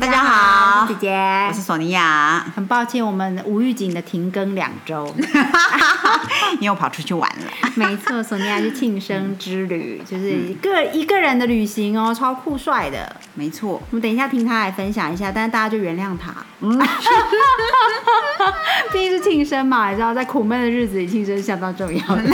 [0.00, 2.44] 大家好，我是姐姐，我是索尼娅。
[2.56, 5.14] 很抱歉，我们无预警的停更两周，
[6.58, 7.44] 因为我跑出去玩了。
[7.76, 13.14] 没错，索尼娅是庆生之旅，就是一个一个人的旅行哦，超酷帅的。
[13.34, 16.34] 没错，我们等一下听他来分享一下，但是大家就原谅他。
[16.58, 16.76] 嗯，
[18.92, 22.22] 毕竟是庆生嘛，你知道，在苦闷的日子里，庆生相当重要的。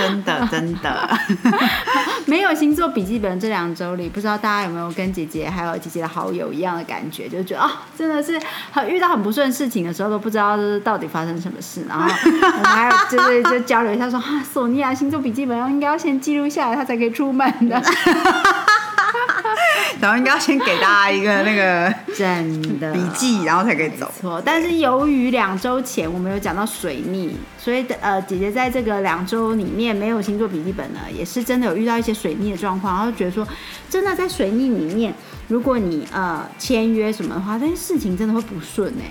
[0.00, 1.18] 真的，真的。
[2.26, 8.40] 没有星座笔记本这两周里，不知道大家有没有跟姐姐还有姐姐的好友一样的感觉，就觉得啊，真的是
[8.72, 11.84] 很遇到很不顺事情的时候，都不知道就是到底发生什么事。
[11.88, 17.80] 然后 我们还有就是就交流一下，说啊，索尼娅星座笔记本应该要先记录下来，他才可以出门的。
[20.00, 24.08] 然后应该要先给大家一个那个真的笔记，然后才可以走。
[24.20, 33.44] 错，但是由于两周前我们有讲到水逆，所以呃，姐姐在这个两周里面没有星座笔记本呢，也是真的有遇到一些水逆的状况，然后觉得说，
[33.90, 35.12] 真的在水逆里面，
[35.48, 39.10] 如果你呃签约什么的话，但是事情真的会不顺哎。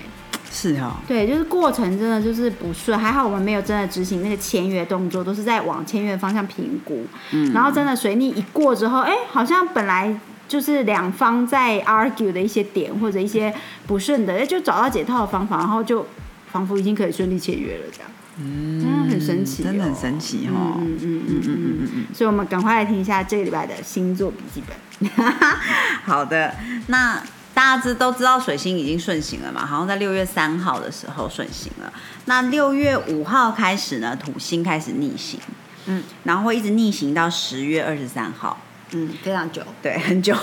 [0.50, 7.06] 是哦，对，就是过程真的就是不顺，还好我们没有真的执行那个签约动作，都是在往签约方向评估。
[7.32, 10.18] 嗯，然后真的水逆一过之后，哎，好像本来。
[10.48, 13.54] 就是两方在 argue 的一些点或者一些
[13.86, 16.06] 不顺的，哎，就找到解套的方法，然后就
[16.50, 24.74] 仿佛已经可以顺利签约了，这样，嗯，很神奇，真的很神奇哈，嗯嗯嗯嗯嗯嗯嗯，所以我们赶快来听一下这个礼拜的星座笔记本。
[26.04, 26.54] 好的，
[26.88, 27.22] 那
[27.54, 31.92] 大家知都知道水星已经顺行了嘛，好像在六月三号的时候顺行了，
[32.26, 35.38] 那六月五号开始呢，土星开始逆行，
[35.86, 38.58] 嗯，然后会一直逆行到十月二十三号。
[38.92, 40.34] 嗯，非常久，对，很久。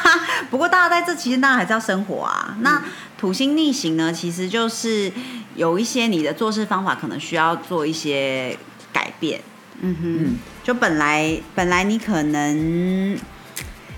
[0.48, 2.56] 不过大家在这期间，大家还是要生活啊。
[2.60, 2.82] 那
[3.18, 5.12] 土星逆行呢，其实就是
[5.54, 8.56] 有一些你的做事方法可能需要做一些
[8.90, 9.42] 改变。
[9.82, 13.18] 嗯哼，就本来本来你可能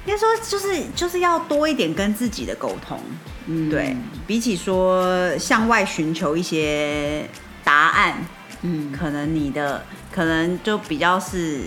[0.07, 3.01] 应该说就是就是要多一点跟自己的沟通。
[3.47, 3.97] 嗯，对
[4.27, 7.29] 比起说向外寻求一些
[7.65, 8.25] 答案，
[8.62, 11.62] 嗯，可能你的可能就比较是。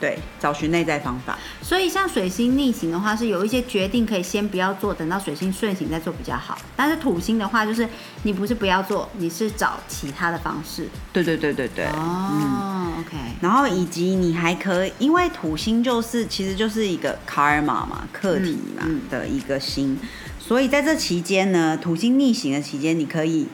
[0.00, 1.38] 对，找寻内在方法。
[1.60, 6.56] 所以像水星逆行的话，是有一些决定可以先不要做，等到水星顺行再做比较好。
[6.74, 7.86] 但是土星的话，就是
[8.22, 10.88] 你不是不要做，你是找其他的方式。
[11.12, 11.84] 对对对对对。
[11.88, 13.14] 哦，OK。
[13.42, 19.98] 然后以及你还可以，因为土星就是其实就是一个 karma 嘛，课题嘛的一个星，
[20.38, 23.46] 所以在这期间呢，土星逆行的期间，你可以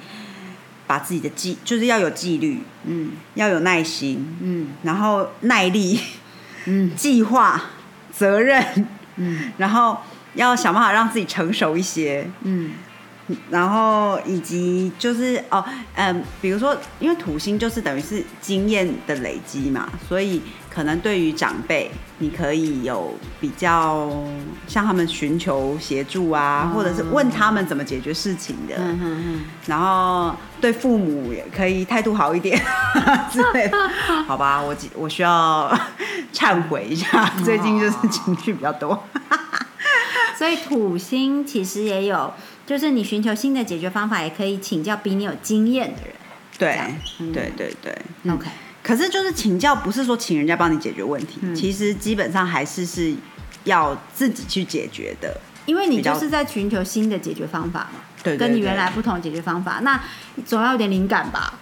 [0.87, 5.99] 把自己的纪，就是要有纪律，嗯，要有耐心，嗯，然后耐力。
[6.67, 7.61] 嗯，计划、
[8.13, 9.99] 责任，嗯，然后
[10.35, 12.73] 要想办法让自己成熟一些，嗯，
[13.51, 20.43] 然后以及就是哦，嗯，比如说，因为土星就是等于是经验的累积嘛，所以
[20.77, 24.13] 可能对于长辈，你可以有比较
[24.69, 32.61] 向他们寻求协助啊，或者是问他们怎么解决事情的，嗯嗯然后对父母也可以态度好一点
[33.33, 33.89] 之类的，
[34.29, 35.75] 好吧，我我需要。
[36.33, 39.03] 忏悔一下，最近就是情绪比较多，
[40.37, 42.31] 所以土星其实也有，
[42.67, 46.15] 就是你寻求新的解决方法，也可以请教比你有经验的人。
[46.59, 46.79] 对，
[47.33, 48.49] 对对对，OK。
[48.87, 53.13] 可是就是请教，不是说请人家帮你解决问题，其实基本上还是是
[53.65, 60.01] 要自己去解决的，因为你就是在寻求新的解决方法嘛，对，跟你原来不同解决方法，那
[60.45, 61.59] 总要有点灵感吧。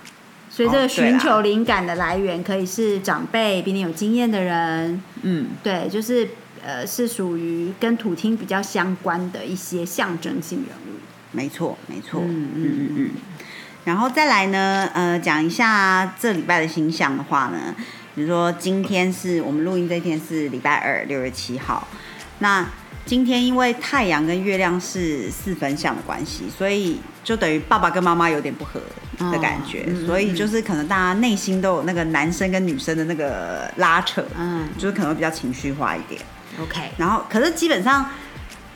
[0.51, 6.29] 所以这个寻求灵感的来源可以是长辈比你有经验的人，嗯，对，就是
[6.63, 11.01] 呃是属于跟土厅比较相关的一些象征性人物。
[11.33, 12.89] 没错，没错，嗯嗯嗯。
[12.97, 13.11] 嗯。
[13.85, 17.75] 然后再来呢，呃，讲一下这礼拜的星象的话呢，
[18.15, 21.87] 比如说今天是我们录音这一天是礼拜二，六月七号，
[22.39, 22.67] 那。
[23.07, 28.81] 今天因为太阳跟月亮是四分相的关系，所以就等于爸爸跟妈妈有点不合
[29.31, 36.19] 的感觉，所以就是可能大家内心都有那个男生跟女生的那个拉扯，嗯，就是可能会比较情绪化一点。
[36.59, 38.09] OK，然后可是基本上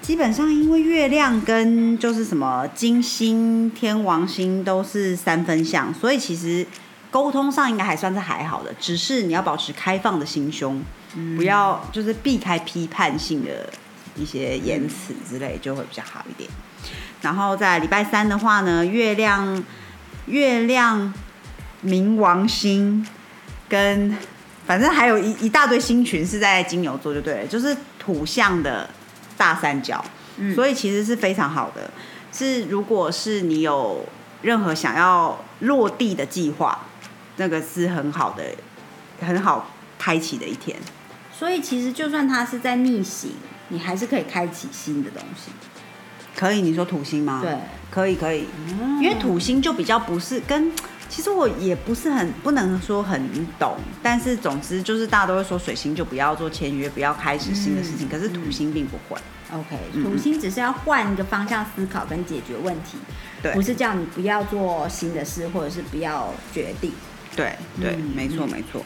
[0.08, 6.66] 基本上因为月亮跟就是什么金星、天王星都是三分相，所以其实
[7.10, 10.82] 沟通上应该还算是还好的，只是你要保持开放的心胸，
[11.36, 13.68] 不要就是避开批判性的。
[14.16, 16.48] 一些言辞之类就会比较好一点。
[17.20, 19.62] 然后在礼拜三的话呢，月亮
[20.24, 21.12] 月亮
[21.84, 23.06] 冥王星
[23.68, 24.16] 跟
[24.66, 28.88] 反正还有一一大堆星群是在金牛座，就对了，就是土象的
[29.38, 30.04] 大三角，
[30.54, 31.90] 所以其实是非常好的。
[32.30, 34.04] 是如果是你有
[34.42, 36.78] 任何想要落地的计划，
[37.36, 38.44] 那个是很好的，
[39.26, 40.76] 很好开启的一天。
[41.32, 43.30] 所以其实就算它是在逆行，
[43.68, 45.50] 你还是可以开启新的东西。
[46.36, 47.40] 可以，你说土星吗？
[47.42, 47.56] 对，
[47.90, 48.46] 可以可以，
[49.00, 50.70] 因为土星就比较不是跟，
[51.08, 53.28] 其实我也不是很不能说很
[53.58, 59.20] 懂，但是总之就是大家都会说水星就不要做签约，不要开始新的事情，可是土星并不会。
[59.50, 62.98] OK，土星只是要换一个方向思考跟解决问题，
[63.42, 66.92] 对不是叫你不要做新的事，或者是不要决定。
[67.34, 68.84] 对对，嗯没错没错。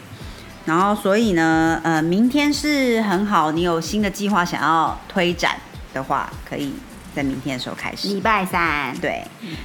[0.64, 5.56] 然后所以呢，呃，明天是很好，你有新的计划想要推展
[5.92, 6.72] 的话，可以
[7.14, 8.08] 在明天的时候开始。
[8.08, 9.22] 礼拜三，对，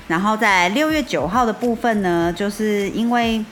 [0.07, 3.43] 然后在六月九号的部分呢，就是因为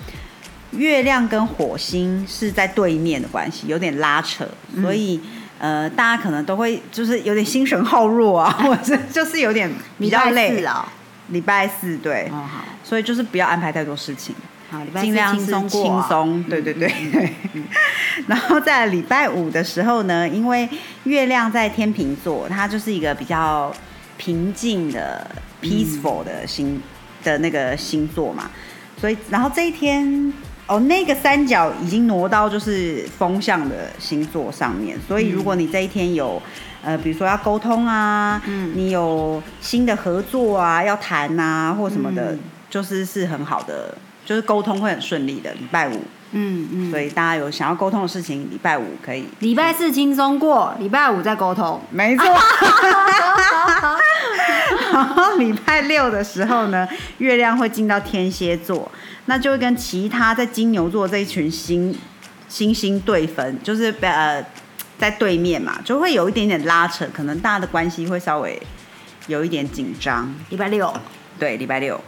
[0.71, 4.47] 月亮跟火星是在对面的关系，有点拉扯，
[4.81, 5.19] 所以。
[5.57, 10.67] 呃，大家可能都会就是有点心神耗弱啊， 或者是就是有点比较累礼拜四。
[10.67, 10.85] 哦，
[11.29, 14.35] 礼拜四对，哦好，所以就是不要安排太多事情。
[14.69, 17.33] 好，礼拜四尽量是轻松过，轻松，对对对对。
[18.27, 20.67] 然后在礼拜五的时候呢，因为
[21.05, 23.73] 月亮在天秤座，它就是一个比较
[24.17, 25.25] 平静的、
[25.61, 26.81] peaceful 的星
[27.23, 28.49] 的那个星座嘛，
[28.99, 30.33] 所以然后这一天。
[30.67, 36.41] 哦，那个三角已经挪到就是风向的星座上面，所以如果你这一天有，
[36.81, 38.73] 呃，比如说要沟通啊，嗯。
[38.75, 42.39] 你有新的合作啊，要谈啊或什么的，嗯。
[42.67, 43.95] 就是是很好的，
[44.25, 45.53] 就是沟通会很顺利的。
[45.53, 46.01] 礼拜五，
[46.31, 49.25] 嗯嗯，所以大家有想要沟通的事情，礼拜五可以。
[49.39, 51.79] 礼拜四轻松过，礼拜五再沟通。
[51.91, 52.25] 没错。
[54.91, 56.87] 然 后礼拜六的时候呢，
[57.19, 58.91] 月亮会进到天蝎座，
[59.25, 61.95] 那就会跟其他在金牛座这一群星
[62.47, 64.43] 星星对分，就是呃
[64.97, 68.61] 在对面嘛，就会有一点点拉扯，可能大家的关系会稍微
[69.27, 70.33] 有一点紧张。
[70.49, 70.93] 礼拜六，
[71.37, 71.99] 对，礼拜六，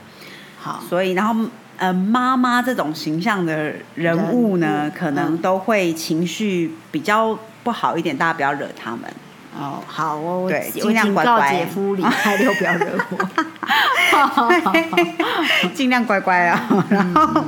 [0.59, 9.01] 好，所以然后呃妈妈这种形象的人物呢，人物可能嗯都会情绪比较不好一点，大家不要惹他们。
[9.59, 13.17] 哦，好，哦我对尽量乖乖姐夫李开六不要惹我。
[15.73, 16.85] 尽量乖乖啊。
[16.89, 17.43] 然后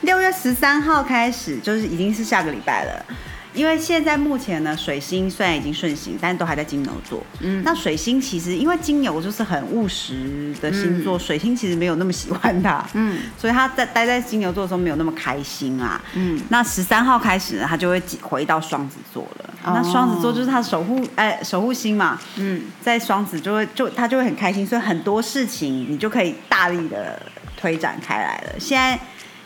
[0.00, 3.04] 六月十三号开始，就是已经是下个礼拜了。
[3.54, 7.24] 因为现在目前呢，水星虽然已经顺行，但都还在金牛座。
[7.40, 12.84] 嗯，那水星其实因为金牛就是很务实的星座，水星其实没有那么喜欢它。
[12.94, 16.00] 嗯所以他在待在金牛座的时候没有那么开心啊。
[16.14, 19.54] 嗯，那十三号开始呢，他就会回到双子座了。
[19.64, 22.18] 哦那双子座就是他的守护，哎、守护星嘛。
[22.36, 27.20] 嗯，在双子就会就他就会很开心，所以很多事情你就可以大力的
[27.56, 28.58] 推展开来了。
[28.58, 28.98] 现在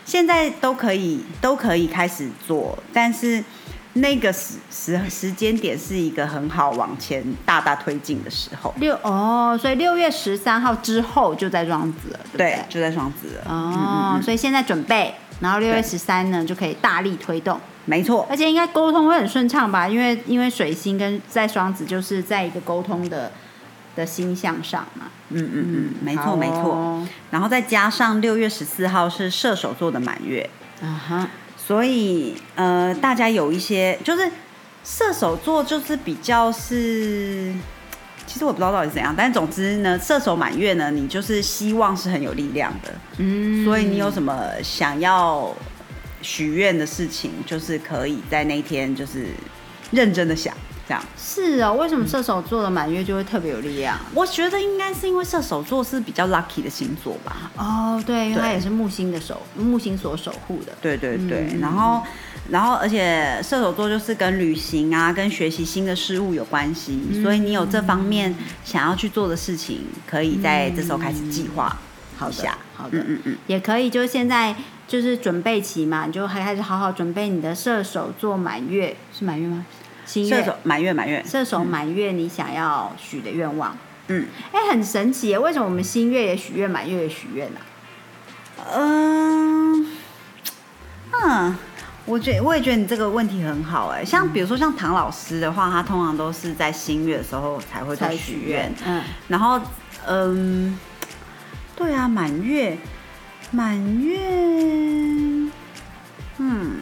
[0.05, 3.43] 现在都可以都可以开始做，但是
[3.97, 8.73] 那个时时时间点是一个很好往前大大推进的时候。
[8.77, 12.65] 六哦，所以六月十三号之后就在双子了，对不对对，？
[12.69, 13.51] 就在双子了。
[13.51, 19.87] 哦，所以现在准备，然后六月十三呢就可以大力推动，没错，而且应该沟通会很顺畅吧？
[19.87, 23.31] 因为因为水星跟在双子就是在一个沟通的
[23.95, 25.05] 的星象上嘛。
[25.29, 26.71] 嗯嗯嗯，没好错没错。
[26.71, 30.49] 哦然后再加上六月十四号是射手座的满月，
[30.81, 31.27] 啊哈，
[31.67, 34.31] 所以呃，大家有一些就是
[34.85, 37.53] 射手座就是比较是，
[38.25, 45.53] 其实我不知道到底是怎样，但总之呢，射手满月呢，你就是希望是很有力量的，嗯，所以你有什么想要
[46.21, 49.25] 许愿的事情，就是可以在那一天就是
[49.91, 50.55] 认真的想，
[50.87, 51.03] 这样。
[51.17, 53.97] 是哦，为什么射手座的满月就会特别有力量？
[54.13, 60.73] 我觉得应该是因为射手座是比较 lucky 的星座吧，哦，对，因为对它也是木星的守木星所守护的。
[60.81, 62.01] 对对对，嗯然后
[62.49, 71.77] 然后而且射手座就是跟旅行啊、跟学习新的事物有关系，嗯所以你有这方面想要去做的事情，可以在这时候开始计划
[72.17, 74.55] 好下。，好的，嗯嗯嗯，也可以，就是现在
[74.87, 79.65] 就是准备期嘛，你就还开始好好准备你的射手座满月，是满月吗？
[80.07, 84.25] 新月射手满月满月，射手满月，你想要许的愿望，嗯。
[84.51, 85.37] 哎、很神奇耶！
[85.37, 87.59] 为什么我们新月也许愿，满月也许愿呢？
[88.73, 89.87] 嗯
[91.11, 91.55] 嗯。
[92.05, 99.59] 我觉我也觉得你这个问题很好哎、像比如说像唐老师的话，他通常都是在新月的时候才会做才许愿，，嗯，然后，
[100.07, 100.79] 嗯，
[101.75, 102.77] 对啊，满月，
[103.51, 104.21] 满月，
[106.37, 106.77] 嗯，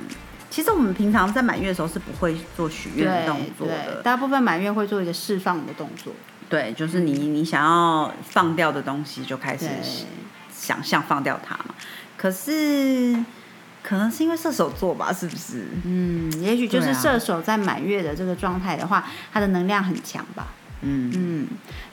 [0.56, 6.14] 其实我们平常在满月的时候是不会做许愿的动作，的，大部分满月会做一个释放的动作，
[6.48, 9.68] 对，就是你你想要放掉的东西就开始，
[10.50, 11.76] 想象放掉它嘛。
[12.16, 13.22] 可是，
[13.84, 15.68] 可能是因为射手座吧，是不是？
[15.84, 20.48] 嗯，也许就是射手在满月的这个状态的话，它的能量很强吧。
[20.84, 21.48] 嗯嗯。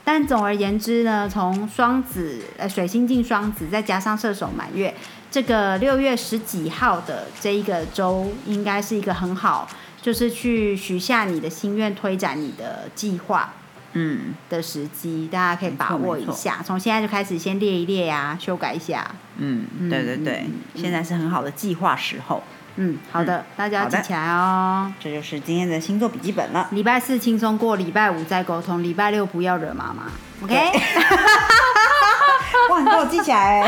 [0.05, 4.95] 但总而言之呢，从双子呃水星进双子，再加上射手满月，
[5.33, 9.67] 这个六月十几号的这一个周，应该是一个很好，
[9.99, 13.51] 就是去许下你的心愿，推展你的计划，
[13.93, 16.61] 嗯的时机，大家可以把握一下。
[16.63, 19.09] 从现在就开始先列一列呀，修改一下。
[19.37, 22.43] 嗯，对对对，现在是很好的计划时候。
[22.75, 24.93] 嗯，好的，大家记起来哦。
[24.99, 26.67] 这就是今天的星座笔记本了。
[26.69, 30.11] 礼拜四轻松过，礼拜五再沟通，礼拜六不要惹妈妈。
[30.45, 30.53] OK。
[32.69, 33.61] 哇，你给我记起来。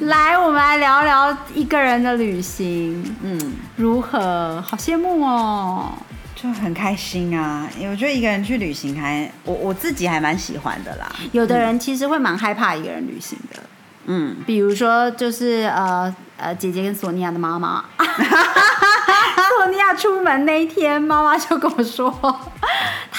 [0.00, 3.16] 来，我们来聊聊一个人的旅行。
[3.22, 4.62] 嗯，如何？
[4.62, 5.92] 好羡慕哦。
[6.34, 11.06] 就很开心啊，因为我觉得一个人去旅行还，我我自己还蛮喜欢的啦。
[11.32, 13.62] 有的人其实会蛮害怕一个人旅行的。
[14.06, 22.10] 嗯，比如说就是呃呃，姐姐跟索尼娅的妈妈， 索尼娅出门那一天，妈妈就跟我说，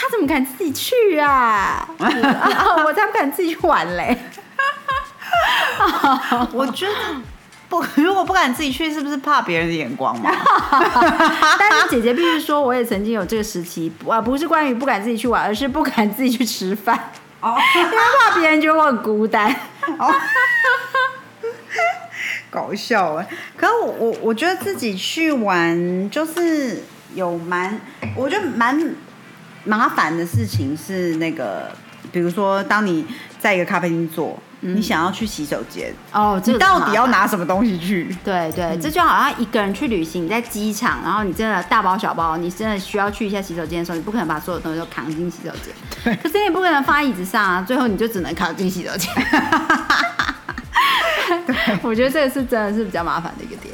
[0.01, 1.87] 她怎么敢自己去啊？
[1.99, 4.17] 我才不敢自己去玩嘞。
[6.51, 6.93] 我觉得
[7.69, 10.31] 不，如果不敢自己去，是不是怕别人的眼光嘛？
[11.59, 19.55] 但是姐姐必须说，我也曾经有这个时期，啊，不是关于不敢自己去玩，而是不敢自己去吃饭，哦，因为怕别人觉得我很孤单。
[19.99, 20.11] 哦
[22.49, 23.27] 搞笑哎！
[23.55, 26.83] 可是我我我觉得自己去玩就是
[27.15, 27.79] 有蛮，
[28.13, 28.77] 我觉得蛮
[29.63, 31.71] 麻烦的事情是那个，
[32.11, 33.05] 比如说当你
[33.39, 38.15] 在一个咖啡厅坐，你想要去洗手间哦，你到底要拿什么东西去？
[38.23, 45.73] 对对，这就好像一个人去旅行，你在机场，然后你真的大包小包，你真的需要去一下洗手间的时候，你不可能把所有东西都扛进洗手间，
[46.21, 49.11] 可是你也不可能放在椅子上啊，最后你就只能扛进洗手间。
[51.81, 53.70] 我觉得这个是真的是比较麻烦的一个点。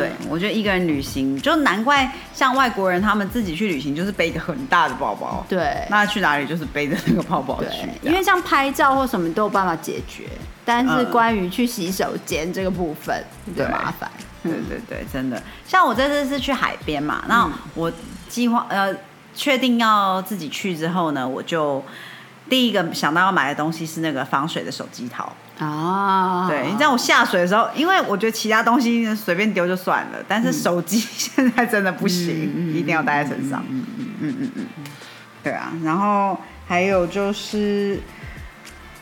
[0.00, 5.44] 对，我觉得一个人旅行，就难怪像外国人他们自己去旅行，就是背一个很大的包包。
[5.48, 7.88] 对，那去哪里就是背着那个包包去。
[8.02, 10.24] 因为像拍照或什么都有办法解决，
[10.64, 14.10] 但是关于去洗手间这个部分比较麻烦。
[14.42, 15.42] 对对对，真的。
[15.66, 17.92] 像我这次是去海边嘛，那我
[18.28, 18.94] 计划呃
[19.34, 21.84] 确定要自己去之后呢，我就
[22.50, 25.32] 第一个想到要买的东西是那个防水的手机套。
[25.60, 33.64] 哦，对，你知道我下水的时候，因为我觉得其他东西随便丢就算了，但是手机现在真的不行，一定要带在身上。
[33.68, 34.66] 嗯嗯嗯嗯嗯，
[35.44, 38.00] 对啊，然后还有就是，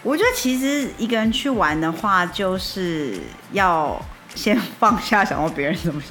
[0.03, 3.19] 我觉得其实一个人去玩的话，就是
[3.53, 4.01] 要
[4.35, 6.03] 先放下，想要别人怎么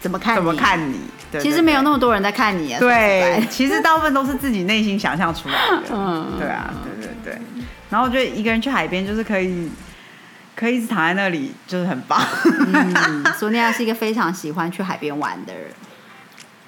[0.00, 1.00] 怎么看怎么看你。
[1.40, 2.80] 其实没有那么多人在看你啊。
[2.80, 5.88] 对， 其实大部分都是自己内心想象出来的。
[5.92, 7.38] 嗯，对啊，对对对。
[7.90, 9.70] 然后我觉得一个人去海边就是可以。
[10.56, 12.20] 可以一直躺在那里，就是很棒。
[13.38, 15.52] 索尼娅是一个非常喜欢去海边玩的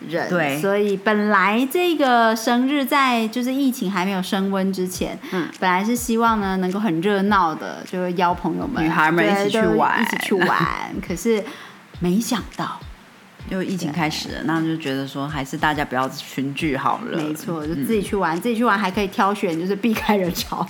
[0.08, 10.56] 人，对，所以本来这个生日在就是疫情还没有升温之前，嗯，本来是希望呢能够很热闹的，就是邀朋友们、女孩们一起去玩，一起去玩。
[11.04, 11.42] 可是
[11.99, 12.80] 没想到。
[13.49, 17.16] 就疫情开始了，那就觉得说还是大家不要群聚好了。
[17.16, 20.66] 没错，就自己去玩，自己去玩还可以挑选，就是避开人潮，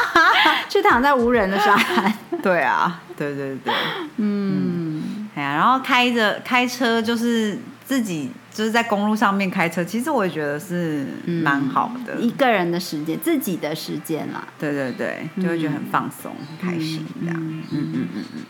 [0.68, 2.12] 去躺在无人的沙滩。
[2.42, 3.72] 对啊，对对对，
[4.16, 14.44] 嗯，哎呀，然后开着开车，就是自己就是在公路上面开车，其实我也觉得是蛮好的，一个人的时间，自己的时间啦。
[14.58, 17.36] 对对对，就会觉得很放松、很开心这样。
[17.40, 18.42] 嗯嗯嗯嗯。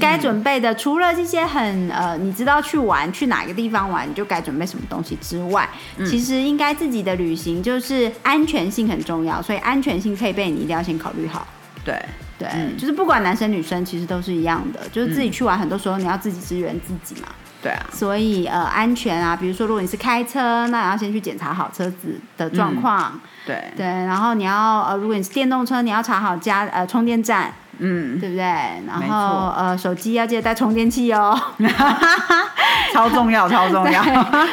[0.00, 11.46] 该准备的，除了这些很呃，你知道去玩去哪个地方玩，你就该准备什么东西之外，其实应该自己的旅行就是安全性很重要，所以安全性配备你一定要先考虑好。
[11.84, 11.94] 对
[12.38, 17.28] 对，就是不管男生女生其实都是一样的，就是自己去玩，很多时候你要自己支援自己嘛。
[17.62, 23.20] 对啊，所以呃，安全啊，比如说如果你是开车，那你要先去检查好车子的状况。
[23.46, 27.52] 对对，然后你要呃，如果你是电动车，你要查好加呃充电站。
[27.80, 28.42] 嗯，对不对？
[28.86, 31.38] 然后呃，手机要记得带充电器哦，
[32.92, 34.02] 超重要， 超重要。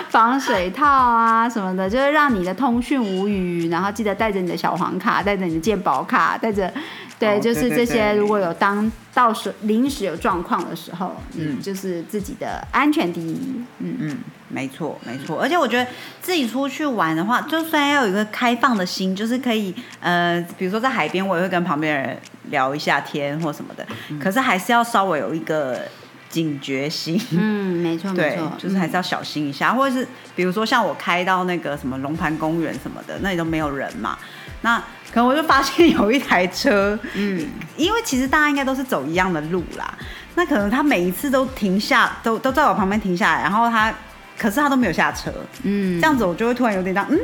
[0.09, 3.69] 防水套啊什么的，就是让你的通讯无虞。
[3.69, 6.71] 然后记得带着你的小黄卡，带着你的健保卡，带着。
[7.19, 8.13] 对，就是这些。
[8.13, 13.63] 如果有当到时临时有状况的时候，嗯，就是自己的安全第一。
[13.79, 14.17] 嗯嗯，
[14.49, 15.41] 没错没错。
[15.41, 15.89] 而且我觉得
[16.21, 22.17] 自己出去玩的话，就算要有一个开放的心，就是可以呃，比如说在海边，我也会跟旁边人
[22.51, 23.83] 聊一下天或什么的。
[24.21, 25.81] 可是还是要稍微有一个
[26.29, 27.19] 警觉心。
[27.31, 29.73] 嗯，没错没错，就是还是要小心一下。
[29.73, 34.19] 或者是比如说像我开到那个什么龙盘公园什么的，那里都没有人嘛，
[34.61, 34.79] 那。
[35.11, 39.93] 可能我就发现有一台车，嗯，因为其实大家应该都是走一样的路啦，
[40.35, 43.93] 那可能他每一次都停下，都都在我旁边停下来，然后他
[44.37, 45.31] 可是他都没有下车，
[45.63, 45.99] 嗯。
[45.99, 47.19] 这样子我就会突然有点这样，嗯，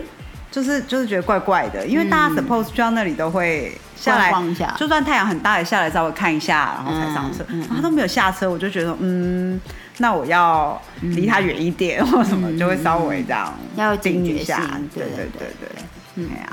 [0.50, 4.74] 就是就是觉得怪怪的，因为大家 suppose 去到那里都会下来逛逛一下。
[4.78, 9.60] 就算太阳很大也下来稍微看一下，然后才上车，嗯嗯然后他都没有下车，我就觉得嗯，
[9.98, 14.58] 那我要离他远一点或什么，就会稍微这样要有警觉盯一下。
[14.60, 15.70] 性，对对对对对
[16.16, 16.50] 对，对呀，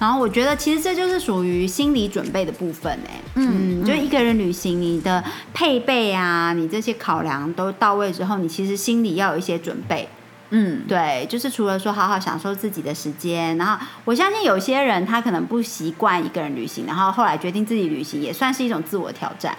[0.00, 10.08] 然后我觉得其实这就是属于心理准备的部分哎，嗯，就一个人旅行，你的配备啊，你这些考量都到位之后，你其实心里要有一些准备。
[10.52, 19.56] 嗯，对，就是除了说好好享受自己的时间，然后我相信有些人他可能不习惯一个人旅行，然后后来决定自己旅行，也算是一种自我挑战。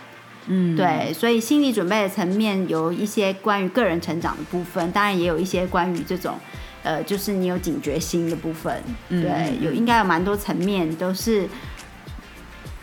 [0.47, 6.35] 嗯，对，所以心理准备的层面有一些关于个人成长的部分，当然也有一些关于这种，
[6.83, 8.81] 呃，就是你有警觉心的部分。
[9.09, 11.47] 嗯对嗯，有应该有蛮多层面都是。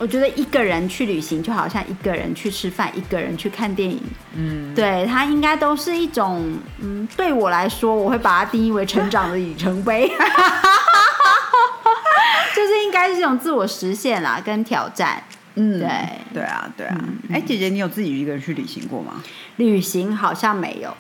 [0.00, 4.00] 我觉得一个人去旅行就好像一个人去吃饭，一个人去看电影，
[4.37, 10.07] 嗯，对它应该都是一种，嗯，对我来说，我会把它定义为成长的里程碑，
[12.55, 15.21] 就是应该是一种自我实现啦，跟挑战。
[15.57, 15.88] 嗯，对
[16.33, 16.97] 对啊，对啊。
[17.33, 19.21] 哎，姐姐，你有自己一个人去旅行过吗？
[19.57, 20.97] 旅行好像没有，哦，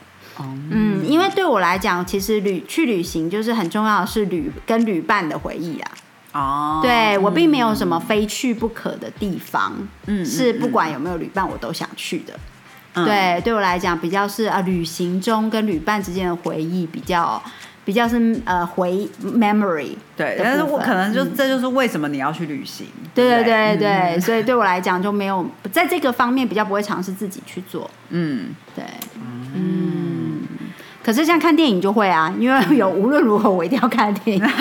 [0.70, 5.90] 嗯，因为对我来讲，其实旅去旅行就是很重要的是旅跟旅伴的回忆啊。
[6.32, 9.72] 哦，对我并没有什么非去不可的地方，
[10.06, 12.34] 嗯是不管有没有旅伴我都想去的。
[12.94, 17.40] 嗯对，对我来讲比较是啊，旅行中跟旅伴之间的回忆比较
[17.84, 22.86] 比较是呃回 memory 对，但是我可能就嗯这就是为什么你要去旅行。
[23.14, 27.90] 对对不对对，所以对我来讲就没有在这个方面比较不会尝试自己去做。
[28.10, 28.84] 嗯，对，
[29.54, 30.27] 嗯。
[31.08, 34.46] 可是像看电影就会啊， 因为有无论如何我一定要看电影，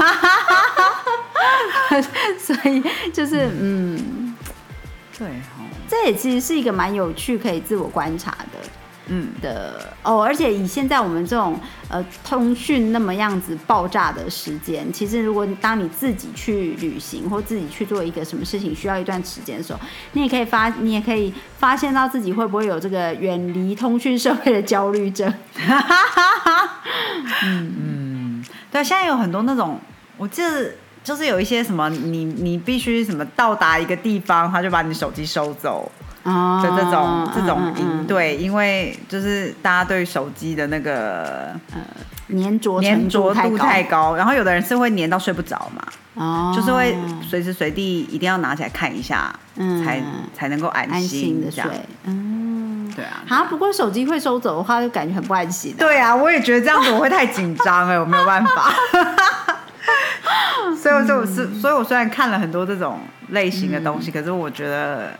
[2.39, 4.33] 所以就是嗯，
[5.19, 8.69] 对哦，这也其实是一个蛮有趣可以自我观察的。
[9.09, 11.59] 嗯，的哦，而且以现在我们这种
[11.89, 19.79] 呃通讯那么样子爆炸的时间，其实如果当你自己去旅行或自己去做一个什么事情需要一段时间的时候，
[20.13, 25.33] 你也可以发，你也可以发现到自己会不会有这个远离通讯社会的焦虑症。
[27.43, 27.73] 嗯。
[27.79, 28.45] 嗯。
[28.69, 29.79] 对，现在有很多那种，
[30.17, 30.71] 我记得
[31.03, 35.89] 就是有一些什么，你你必须什么到达一个地方，他就把你手机收走。
[35.89, 41.79] 哦的这种这种嗯嗯应对，因为就是大家对手机的那个呃
[42.29, 45.81] 粘着粘着度太高，然后有的人是会粘到睡不着嘛，
[46.15, 49.83] 哦，就是会随时随地一定要拿起来看一下，嗯。
[49.83, 50.01] 才
[50.35, 51.63] 才能够安安心的睡。
[52.03, 55.79] 嗯，对啊，啊，不过手机会收走的话，就感觉很不安心、啊。
[55.79, 58.71] 对啊，我也觉得这样子我会太紧张哎，我没有办法。
[60.75, 65.11] 所以我就我是，所以我虽然看了很多这种类型的东西，可是我觉得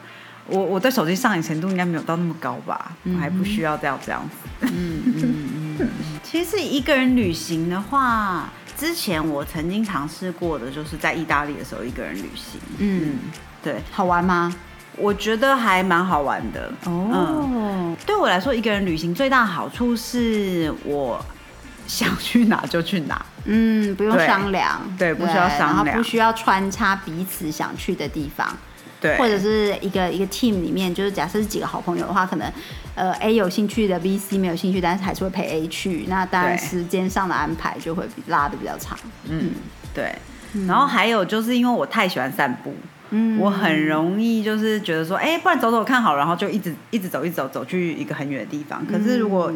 [0.47, 4.47] 我我对手机上瘾程度应该没有到那么高吧，我还不需要这样这样子。
[4.61, 5.89] 嗯嗯嗯，
[6.23, 12.59] 其实一个人旅行的话，之前我曾经尝试过的，就是在意大利的时候一个人旅行。
[12.79, 13.19] 嗯，
[13.63, 14.53] 对，好玩吗？
[14.95, 16.71] 我觉得还蛮好玩的。
[16.87, 21.23] 嗯，哦，对我来说，一个人旅行最大的好处是我
[21.85, 23.23] 想去哪就去哪。
[23.45, 28.57] 嗯，不用商量，对不需要商量然后不需要穿插彼此想去的地方，
[28.99, 32.51] 对，或者是一个一个 team 里面，就是假设是几个好朋友的话，可能
[32.95, 38.97] 呃 A 有兴趣的，B、C 没有兴趣，但是还是会陪 A 去，那当然时间上的安排就会比拉的比较长。
[39.29, 39.51] 嗯，
[39.93, 40.15] 对。
[40.65, 42.73] 然后还有就是因为我太喜欢散步，
[43.11, 43.37] 嗯。
[43.37, 48.83] 我很容易就是觉得说，哎、不然走走看好，然后就一直一直走，一直走，走去一个很远的地方。
[48.87, 49.51] 可是如果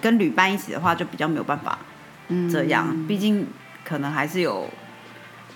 [0.00, 1.78] 跟旅伴一起的话，就比较没有办法
[2.28, 2.50] 嗯。
[2.50, 3.46] 这样，毕竟
[3.84, 4.68] 可能还是有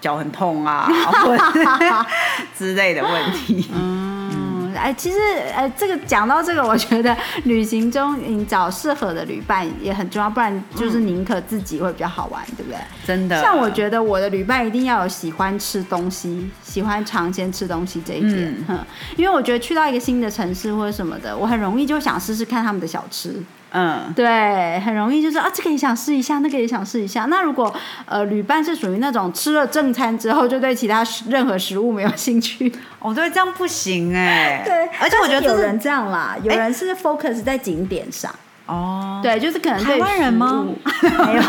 [0.05, 0.87] 脚很痛啊，
[1.25, 1.43] 或者
[2.55, 3.67] 之类的问题。
[3.73, 5.19] 嗯，哎，其实
[5.57, 12.77] 哎，这个讲到这个，我觉得旅行中你找适合的旅伴也很重要，不然就是宁可自己会比较好玩，对不对？
[13.07, 18.55] 真的，像我觉得我的旅伴一定要有喜欢吃东西、喜欢尝鲜吃东西这一点，
[19.17, 23.43] 因为我觉得去到一个新的城市或者什么的，我很容易就想试试看他们的小吃，
[23.77, 27.25] 嗯，对，很容易就是啊，这个也想试一下，那个也想试一下。
[27.25, 27.75] 那如果
[28.07, 38.33] 呃旅伴是属于那种吃了正餐之后就对其他任何食物没有兴趣， 哦对这样不行哎、对，而且我觉得有人这样啦，有人是 focus 在景点上，
[38.67, 40.65] 哦，对，就是可能对台湾人吗？
[41.03, 41.43] 没有，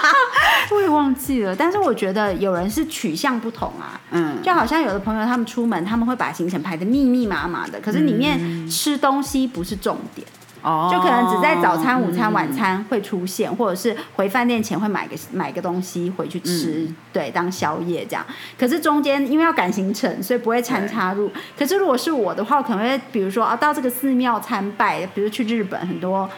[0.74, 1.54] 我也忘记了。
[1.54, 10.26] 但是我觉得有人是取向不同啊，嗯，就好像有的朋友他们出门，他们会把行程排的密密麻麻的，可是里面吃东西不是重点。
[10.62, 18.24] 就可能只在早餐、午餐、晚餐会出现，或者是回饭店前会买个买个东西回去吃，对，当宵夜这样。
[18.58, 21.30] 可是中间因为要赶行程，所以不会掺插入。
[21.58, 26.28] 可是如果是我的话，我可能会比如说啊，到这个寺庙参拜，比如去日本很多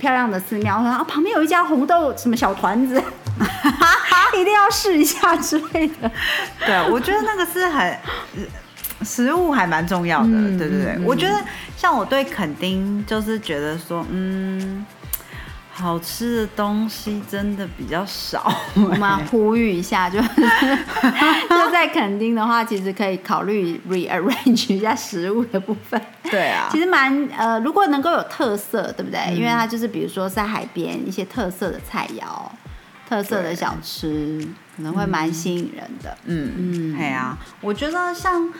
[0.00, 3.02] 漂亮的寺庙，啊旁边有一家红豆什么小团子，
[4.38, 6.10] 一定要试一下之类的。
[6.64, 7.96] 对，我觉得那个是很。
[9.02, 11.34] 食物还蛮重要的，对对对，我觉得
[11.76, 14.84] 像我对垦丁就是觉得说，嗯，
[15.70, 18.50] 好吃的东西真的比较少。
[18.74, 26.00] 我们呼吁一下，就就在垦丁的话，其实可以考虑 rearrange 一下食物的部分。
[26.30, 29.34] 对啊，其实蛮呃，如果能够有特色，对不对？
[29.36, 32.50] 因为它就是比如说在海边一些特色的菜肴、
[33.06, 34.40] 特色的小吃，
[34.76, 36.16] 可能会蛮吸引人的。
[36.24, 38.50] 嗯嗯，对啊，我觉得像。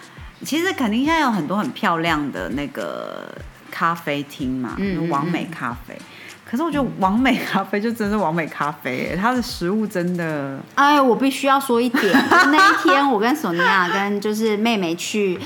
[0.45, 3.27] 其实肯定现在有很多很漂亮的那个
[3.71, 5.97] 咖啡厅嘛，嗯，王美咖啡。
[6.45, 10.59] 可是我觉得王美咖啡就真是王美咖啡，它的食物真的……
[10.75, 15.39] 哎，我必须要说一点，那一天我跟索尼娅跟就是妹妹去。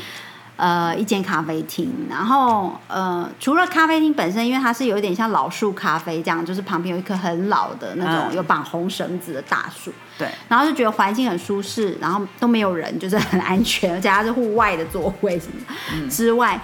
[0.61, 16.11] 呃，一间咖啡厅，然后呃，除了咖啡厅本身，因为它是有点像老树咖啡这样，就是旁边有一棵很老的那种有绑红绳子的大树，对，然后就觉得环境很舒适，然后都没有人，就是很安全，而且它是户外的座位什么的。
[16.11, 16.61] 之外，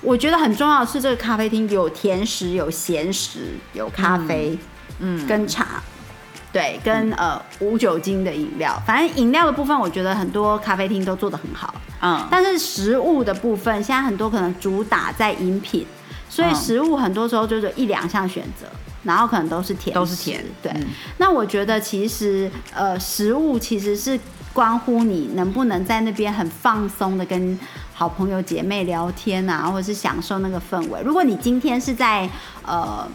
[0.00, 4.56] 我觉得很重要的是，这个咖啡厅有甜食、有咸食、有咖啡，
[5.00, 5.82] 嗯，跟茶。
[6.52, 11.72] 对，跟呃无酒精的饮料，反正饮料的部分，我觉得很多咖啡厅都做的很好。
[12.02, 15.86] 嗯，但是食物的部分，现在很多可能主打在饮品，
[16.28, 18.66] 所以食物很多时候就是一两项选择，
[19.04, 20.44] 然后可能都是甜，都是甜。
[20.60, 20.74] 对，
[21.18, 24.18] 那我觉得其实呃食物其实是
[24.52, 27.56] 关乎你能不能在那边很放松的跟
[27.94, 31.00] 好朋友姐妹聊天啊，或者是享受那个氛围。
[31.04, 32.28] 如果你今天是在
[32.66, 33.06] 呃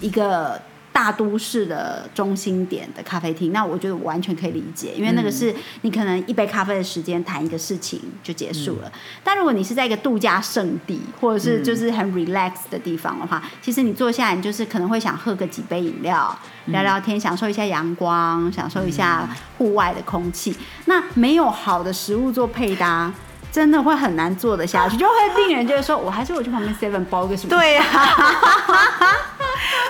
[0.00, 0.60] 一个。
[1.00, 8.92] 大都市的中心点的咖啡厅，那我觉得我完全可以理解，因为那个是你可能一杯咖啡的时间谈一个事情就结束了。
[9.24, 20.54] 但如果你是在一个度假胜地，或者是就是很 relax 的地方的话，其实你坐下来，你就是可能会想喝个几杯饮料，聊聊天，享受一下阳光，享受一下户外的空气。
[20.84, 23.10] 那没有好的食物做配搭。
[23.52, 27.50] 真的会很难做得下去， 就会病人觉得说，我还是我去旁边 seven 包个什么？
[27.50, 27.84] 对呀。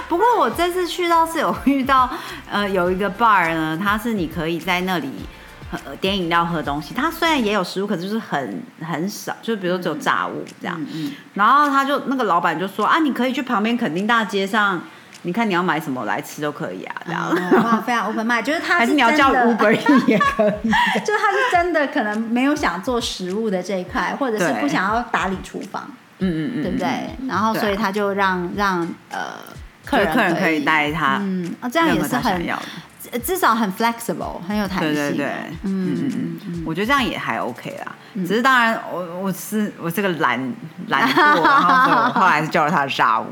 [0.08, 2.08] 不过我这次去倒是有遇到，
[2.50, 5.08] 呃，有一个 bar 呢，它是你可以在那里
[6.00, 6.94] 点饮料喝东西。
[6.94, 10.80] 它虽然也有食物，可是就是很很少，就比如说只有炸物这样。
[10.92, 11.12] 嗯。
[11.34, 14.82] 然后他就那个老板就说啊，你可以去旁边垦丁大街上。
[15.22, 17.28] 你看你要买什么来吃都可以啊，这样
[17.64, 19.70] 哇，非常 open mind，就是他 还是你要叫 Uber
[20.06, 26.88] 也可以，就是他是真的可能没有想做食物的这一块，或者是不想要打理厨房，嗯嗯嗯，对不对？
[27.28, 28.80] 然后所以他就让让
[29.10, 29.18] 呃
[29.84, 32.46] 客人客人可以带他，嗯啊，这样也是很。
[33.24, 34.94] 至少很 flexible，很有弹性。
[34.94, 35.26] 对对对，
[35.64, 37.92] 嗯嗯嗯，我觉得这样也还 OK 啦。
[38.14, 40.38] 只是当然，我我是我是个懒
[40.88, 43.26] 懒惰，然后我后来是叫了他的炸物。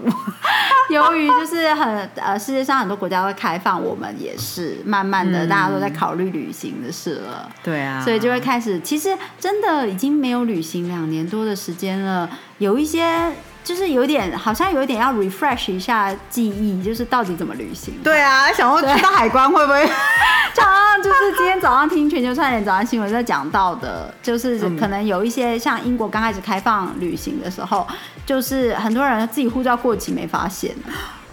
[0.90, 7.50] 由于就是很呃，世界上很多国家会开放，我们也是慢慢的，大家都在考虑旅行的事了。
[7.62, 13.32] 对啊，所以就会开始，其实真的已经没有旅行两年多的时间了，有一些。
[13.64, 17.94] 就是有点，好像有点要 refresh 一下记忆，就是到底怎么旅行？
[18.02, 19.84] 对啊，想说去到海关会不会？
[20.54, 27.86] 就好像就是今天早上听全球串联早上新闻在讲到的，就是可能有一些像英国刚开始开放旅行的时候，
[28.24, 30.74] 就是很多人自己护照过期没发现。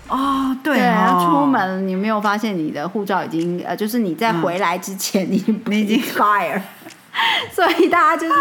[0.07, 0.77] 哦，对，
[1.25, 6.61] 出门你没有发现你的护照已经呃，就是你在回来之前你你已经 fire。
[7.53, 8.33] 所以大家就是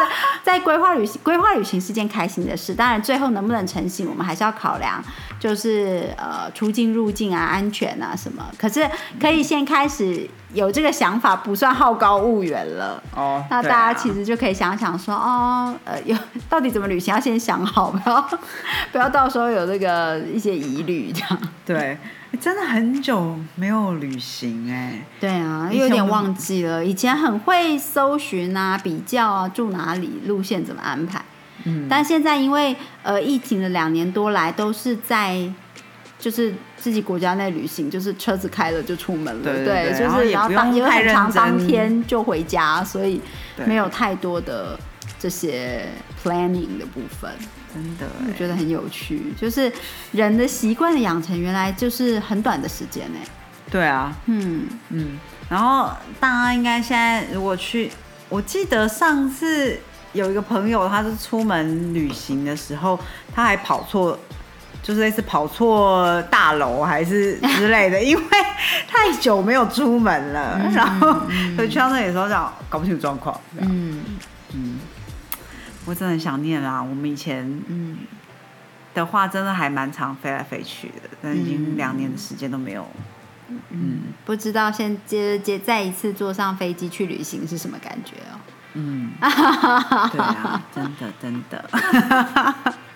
[0.43, 2.75] 在规划旅行，规划旅行是件开心的事。
[2.75, 5.03] 当然，最后能不能成行，我们还是要考量，
[5.39, 8.45] 就是呃出境入境啊、安全啊什么。
[8.59, 8.89] 可是
[9.21, 13.03] 可以先开始有这个想法，不算好高骛远了。
[13.15, 16.17] 哦，那大家其实就可以想想说，哦，呃，有
[16.49, 18.29] 到底怎么旅行，要先想好，不要
[18.91, 21.39] 不要到时候有这个一些疑虑这样。
[21.65, 21.97] 对。
[22.37, 26.85] 真的很久没有旅行哎，对啊，有点忘记了。
[26.85, 31.25] 以前很会搜寻啊、比较啊，住哪里、路线怎么安排。
[31.65, 35.41] 嗯，但现在因为呃疫情的两年多来都是在
[36.19, 43.21] 就是自己国家内旅行，就是车子开了就出门了，对，就是然后当因为很长当天就回家，所以
[43.65, 44.79] 没有太多的
[45.19, 45.87] 这些
[46.23, 47.31] planning 的部分。
[47.75, 49.71] 真的，我觉得很有趣，就是
[50.13, 53.19] 人的习惯的养成，原来就是很短的时间呢。
[53.71, 55.19] 对啊，嗯嗯。
[55.51, 57.91] 然后大家应该现在如果去，
[58.29, 59.79] 我记得上次
[60.13, 62.99] 有一个朋友，他是出门旅行的时候，
[63.35, 64.19] 他还跑错
[64.83, 68.23] 就是类似跑错大楼还是之类的， 因为
[68.87, 71.13] 太久没有出门了，然后
[71.57, 73.39] 所以去到那里的时候，讲搞不清楚状况。
[73.59, 74.01] 嗯嗯，
[75.87, 77.99] 我真的很想念啦，我们以前嗯
[78.95, 82.87] 的话，真的还蛮常飞来飞去的，但已经两年的时间都没有。
[83.71, 88.41] 嗯，不知道先接接再一次坐上飞机去旅行是什么感觉哦。
[88.73, 91.65] 嗯，对啊，真的真的。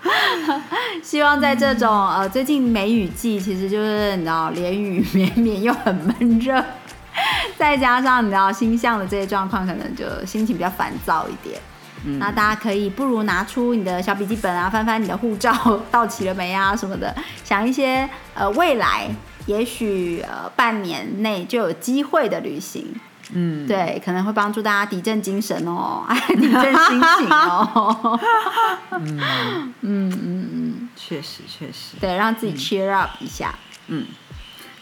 [1.03, 6.65] 希望在这种呃最近梅雨季，其实就是你知道连雨绵绵又很闷热，
[7.59, 11.61] 再加上你知道星象的这些状况，可能就心情比较烦躁一点。
[12.19, 15.53] 那大家可以不如拿出你的小笔记本啊，翻翻你的护照
[15.91, 19.09] 到期了没啊什么的，想一些呃未来
[19.47, 22.87] 也许呃半年内就有机会的旅行。
[23.33, 28.19] 嗯，对，可能会帮助大家提振精神哦， 提振心情哦。
[28.93, 29.21] 嗯
[29.83, 33.55] 嗯嗯嗯，确实确实，对，让自己 cheer up 一下。
[33.89, 34.07] 嗯，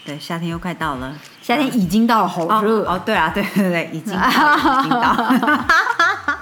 [0.05, 2.96] 对，夏天又快到了，夏天已经到了，好热哦。
[3.05, 6.38] 对啊，对对对，已经到了，已经到了。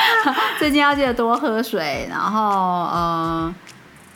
[0.58, 3.54] 最近要记得多喝水，然后呃。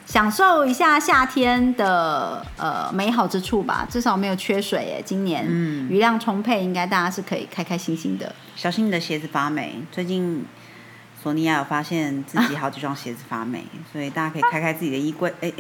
[0.04, 5.02] 享受一下夏天的呃美好之处吧，至少没有缺水耶。
[5.02, 5.46] 今年
[5.88, 8.30] 雨量充沛，应该大家是可以开开心心的。
[8.54, 10.44] 小心你的鞋子发霉，最近。
[11.22, 15.52] 索尼娅有发现自己好几双鞋子发霉， 所以大家可以开开自己的衣柜，哎，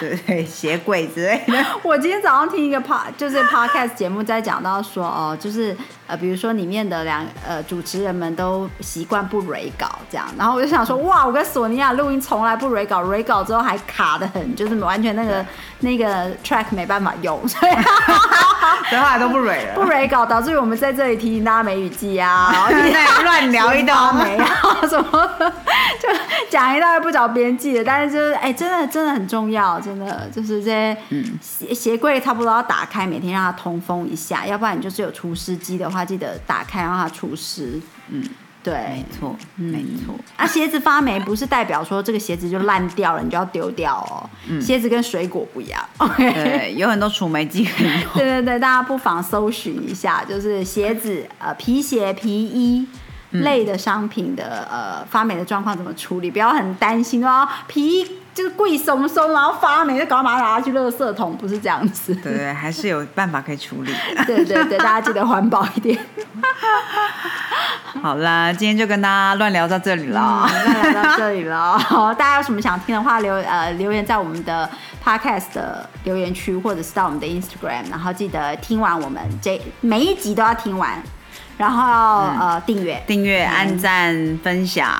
[0.00, 1.64] 对对，鞋柜之类的。
[1.82, 2.80] 我今天早上听一个
[3.16, 5.76] 就是 podcast 节目，在讲到说，哦，就是
[6.06, 15.44] 呃，比如说里面的两呃主持人们都习惯不 re 稿这样，然后我就想说，哇，我跟索尼娅录音从来不 re 稿，re 稿之后还卡的很，就是完全那个
[15.80, 17.72] 那个 track 没办法用， 所以
[18.96, 24.48] 后来都不 re 了，不 re 稿，导致我们在这里提醒大家梅雨季啊，然后在乱聊一道没啊
[24.88, 25.30] 什么。
[26.00, 26.08] 就
[26.50, 30.96] 讲一大堆不着边际的，但是就是哎，真的真的很重要，真的就是这些
[31.40, 37.80] 鞋鞋柜差不多要打开，每天让它通风一下，要不然你就是有除湿机的话，记得打开让它除湿。
[38.08, 38.22] 嗯，
[38.68, 40.14] 对，没错，没错。
[40.36, 44.28] 啊，鞋子发霉不是代表说这个鞋子就烂掉了，你就要丢掉哦。
[44.60, 45.80] 鞋子跟水果不一样。
[46.16, 48.12] 对，有很多除霉剂可以用。
[48.14, 52.86] 对对对，大家不妨搜寻一下，就是鞋子呃皮鞋皮衣。
[53.30, 56.30] 类的商品的呃发霉的状况怎么处理？
[56.30, 58.02] 不要很担心哦，皮
[58.38, 62.14] 就是贵松松，然后发霉就搞把它拿去垃圾桶，不是这样子。
[62.14, 63.92] 对对，还是有办法可以处理。
[64.24, 65.98] 对对对，大家记得环保一点。
[68.00, 71.76] 好啦，今天就跟大家乱聊到这里了，乱聊到这里了。
[71.76, 74.70] 好，大家有什么想听的话，留呃留言在我们的
[75.04, 81.02] podcast 的留言区，或者是到我们的 Instagram，然后记得听完我们这每一集都要听完。
[81.58, 81.82] 然后
[82.40, 83.02] 呃订阅。
[83.06, 84.90] 订阅按赞分享，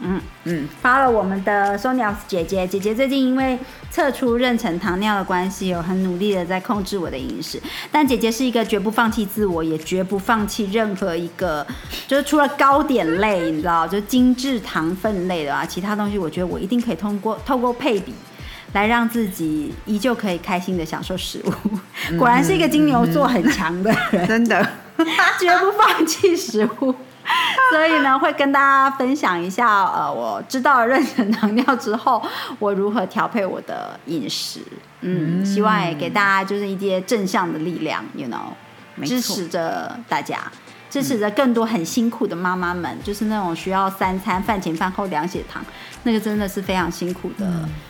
[0.00, 0.18] 嗯。
[0.48, 3.58] 嗯，发了我们的 Sonia 姐姐姐姐最近因为
[3.90, 7.60] 测出妊娠糖尿的关系，有很努力的在控制我的饮食。
[7.90, 11.66] 但姐姐是一个绝不放弃自我，也绝不放弃任何一个，
[12.06, 18.14] 就是除了糕点类，你知道，就精致糖分类的啊，其他东西我觉得我一定可以通过透过配比。
[18.72, 24.68] 来让自己依旧可以开心的享受食物， 果然是一个金牛座很强的人，真的
[25.38, 26.94] 绝不放弃食物。
[27.72, 32.22] 所以呢，会跟大家分享一下，呃，我知道妊娠糖尿之后，
[32.60, 34.60] 我如何调配我的饮食。
[35.00, 40.38] 嗯，希望也给大家就是一些正向的力量，you know，支持着大家。
[40.88, 45.62] 支持着更多很辛苦的妈妈们，就是那种需要三餐饭前饭后量血糖，
[46.04, 47.44] 那个真的是非常辛苦的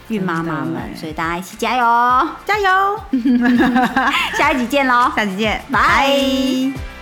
[0.08, 3.00] 孕妈妈们，所以大家一起加油，加油！
[4.36, 6.95] 下一集见喽，下集见，拜。